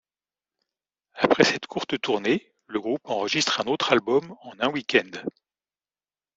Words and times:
Après 1.13 1.43
cette 1.43 1.67
courte 1.67 2.01
tournée, 2.01 2.51
le 2.65 2.81
groupe 2.81 3.07
enregistre 3.07 3.61
un 3.61 3.65
autre 3.67 3.91
album 3.91 4.35
en 4.41 4.59
un 4.59 4.71
week-end. 4.71 5.11